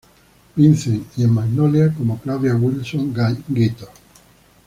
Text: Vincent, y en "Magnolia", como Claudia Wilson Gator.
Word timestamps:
Vincent, 0.57 1.05
y 1.15 1.23
en 1.23 1.29
"Magnolia", 1.31 1.93
como 1.95 2.17
Claudia 2.19 2.55
Wilson 2.55 3.13
Gator. 3.13 3.91